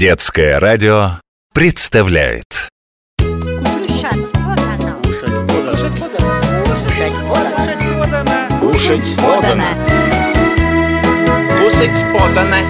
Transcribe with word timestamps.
Детское 0.00 0.56
радио 0.58 1.20
представляет 1.52 2.46
Кушать 3.18 4.32
подано. 4.32 4.96
Кушать 5.02 5.28
подано. 7.28 7.68
Кушать 8.62 9.16
подано. 9.18 9.66
Кушать 11.58 12.00
подано. 12.16 12.60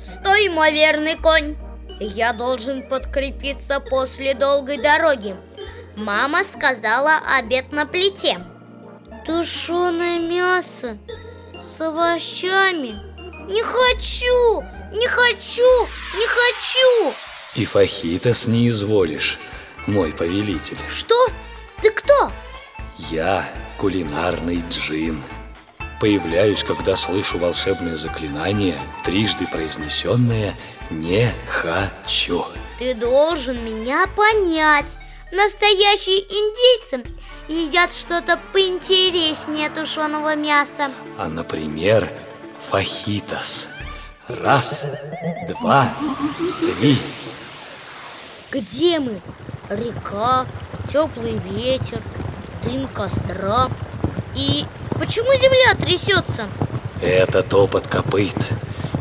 Стой, 0.00 0.48
мой 0.48 0.72
верный 0.72 1.14
конь! 1.14 1.54
Я 2.00 2.32
должен 2.32 2.82
подкрепиться 2.82 3.78
после 3.78 4.34
долгой 4.34 4.78
дороги. 4.78 5.36
Мама 5.94 6.42
сказала 6.42 7.20
обед 7.38 7.70
на 7.70 7.86
плите. 7.86 8.40
Тушеное 9.24 10.18
мясо 10.18 10.98
с 11.62 11.80
овощами. 11.80 13.09
Не 13.50 13.64
хочу, 13.64 14.62
не 14.92 15.08
хочу, 15.08 15.88
не 16.14 16.26
хочу. 16.28 17.16
И 17.56 17.64
фахитос 17.64 18.46
не 18.46 18.68
изволишь, 18.68 19.38
мой 19.88 20.12
повелитель. 20.12 20.78
Что? 20.88 21.26
Ты 21.82 21.90
кто? 21.90 22.30
Я 23.10 23.52
кулинарный 23.76 24.62
джин. 24.70 25.20
Появляюсь, 26.00 26.62
когда 26.62 26.94
слышу 26.94 27.38
волшебное 27.38 27.96
заклинание, 27.96 28.78
трижды 29.04 29.48
произнесенное 29.48 30.54
«не 30.88 31.28
хочу». 31.48 32.46
Ты 32.78 32.94
должен 32.94 33.64
меня 33.64 34.06
понять. 34.14 34.96
Настоящие 35.32 36.20
индейцы 36.20 37.02
едят 37.48 37.92
что-то 37.92 38.38
поинтереснее 38.52 39.70
тушеного 39.70 40.36
мяса. 40.36 40.92
А, 41.18 41.26
например, 41.28 42.08
фахитос. 42.60 43.68
Раз, 44.28 44.86
два, 45.48 45.92
три. 46.78 46.98
Где 48.50 48.98
мы? 49.00 49.20
Река, 49.68 50.46
теплый 50.92 51.36
ветер, 51.38 52.00
дым 52.64 52.88
костра. 52.88 53.68
И 54.36 54.64
почему 54.98 55.32
земля 55.34 55.74
трясется? 55.74 56.46
Это 57.02 57.42
топот 57.42 57.86
копыт. 57.86 58.36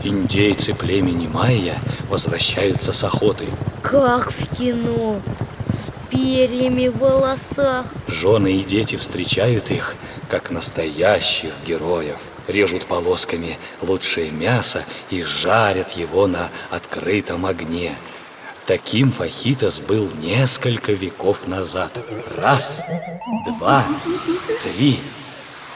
Индейцы 0.04 0.74
племени 0.74 1.28
майя 1.28 1.76
возвращаются 2.10 2.94
с 2.94 3.04
охоты. 3.04 3.48
Как 3.84 4.32
в 4.32 4.58
кино, 4.58 5.20
с 5.68 5.90
перьями 6.10 6.88
в 6.88 6.98
волосах. 6.98 7.86
Жены 8.08 8.54
и 8.54 8.64
дети 8.64 8.96
встречают 8.96 9.72
их, 9.72 9.96
как 10.30 10.52
настоящих 10.52 11.52
героев. 11.66 12.18
Режут 12.48 12.86
полосками 12.86 13.58
лучшее 13.82 14.32
мясо 14.32 14.84
и 15.12 15.22
жарят 15.22 15.92
его 15.92 16.28
на 16.28 16.50
открытом 16.72 17.46
огне. 17.46 17.96
Таким 18.66 19.12
фахитос 19.12 19.80
был 19.80 20.12
несколько 20.22 20.92
веков 20.92 21.48
назад. 21.48 21.92
Раз, 22.38 22.84
два, 23.48 23.84
три. 24.64 25.00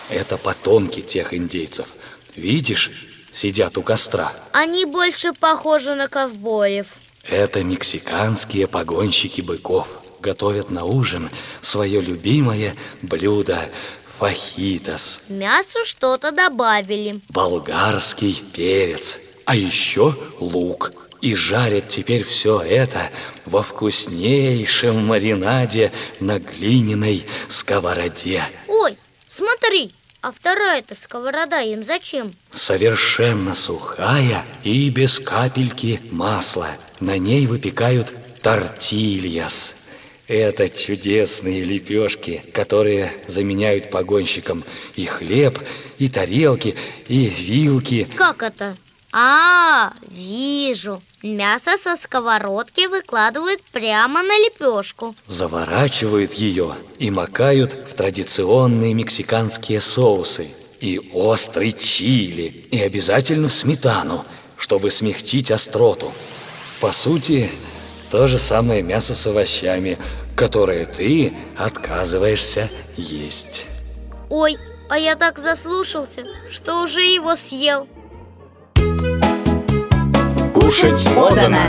Это 0.09 0.37
потомки 0.37 1.01
тех 1.01 1.33
индейцев. 1.33 1.87
Видишь, 2.35 2.91
сидят 3.31 3.77
у 3.77 3.81
костра. 3.81 4.31
Они 4.51 4.85
больше 4.85 5.33
похожи 5.33 5.95
на 5.95 6.07
ковбоев. 6.07 6.87
Это 7.23 7.63
мексиканские 7.63 8.67
погонщики 8.67 9.41
быков. 9.41 10.02
Готовят 10.23 10.71
на 10.71 10.85
ужин 10.85 11.29
свое 11.59 11.99
любимое 11.99 12.75
блюдо 13.01 13.59
фахитос. 14.17 15.23
Мясо 15.27 15.83
что-то 15.83 16.31
добавили. 16.31 17.19
болгарский 17.27 18.41
перец, 18.53 19.19
а 19.43 19.53
еще 19.57 20.15
лук. 20.39 20.93
И 21.19 21.35
жарят 21.35 21.89
теперь 21.89 22.23
все 22.23 22.61
это 22.61 23.01
во 23.45 23.61
вкуснейшем 23.63 25.05
маринаде 25.05 25.91
на 26.21 26.39
глиняной 26.39 27.25
сковороде. 27.49 28.43
Ой, 28.69 28.97
смотри, 29.27 29.93
а 30.21 30.31
вторая-то 30.31 30.95
сковорода 30.95 31.59
им 31.59 31.83
зачем? 31.83 32.31
Совершенно 32.49 33.55
сухая 33.55 34.45
и 34.63 34.89
без 34.89 35.19
капельки 35.19 35.99
масла. 36.11 36.69
На 37.01 37.17
ней 37.17 37.45
выпекают 37.45 38.13
тортильяс. 38.41 39.75
Это 40.33 40.67
чудесные 40.67 41.63
лепешки, 41.63 42.43
которые 42.53 43.11
заменяют 43.27 43.91
погонщикам 43.91 44.63
и 44.95 45.05
хлеб, 45.05 45.59
и 45.99 46.09
тарелки, 46.09 46.75
и 47.07 47.27
вилки. 47.27 48.07
Как 48.15 48.41
это? 48.41 48.75
А, 49.11 49.93
вижу. 50.09 50.99
Мясо 51.21 51.77
со 51.77 51.95
сковородки 51.95 52.87
выкладывают 52.87 53.61
прямо 53.71 54.23
на 54.23 54.35
лепешку. 54.39 55.13
Заворачивают 55.27 56.33
ее 56.33 56.77
и 56.97 57.11
макают 57.11 57.73
в 57.73 57.93
традиционные 57.93 58.95
мексиканские 58.95 59.81
соусы 59.81 60.47
и 60.81 60.99
острый 61.13 61.73
чили, 61.73 62.65
и 62.71 62.81
обязательно 62.81 63.49
в 63.49 63.53
сметану, 63.53 64.25
чтобы 64.57 64.89
смягчить 64.89 65.51
остроту. 65.51 66.11
По 66.79 66.91
сути, 66.91 67.51
то 68.09 68.27
же 68.27 68.39
самое 68.39 68.81
мясо 68.81 69.13
с 69.15 69.27
овощами, 69.27 69.99
которое 70.35 70.85
ты 70.85 71.33
отказываешься 71.57 72.69
есть. 72.97 73.65
Ой, 74.29 74.57
а 74.89 74.97
я 74.97 75.15
так 75.15 75.39
заслушался, 75.39 76.23
что 76.49 76.83
уже 76.83 77.01
его 77.01 77.35
съел. 77.35 77.87
Кушать 80.53 81.03
подано. 81.15 81.59